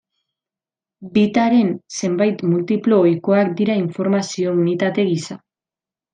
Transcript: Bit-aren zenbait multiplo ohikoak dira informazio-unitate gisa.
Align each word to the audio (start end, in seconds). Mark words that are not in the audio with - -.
Bit-aren 1.17 1.69
zenbait 1.99 2.41
multiplo 2.55 2.99
ohikoak 3.03 3.53
dira 3.61 3.77
informazio-unitate 3.83 5.07
gisa. 5.13 5.39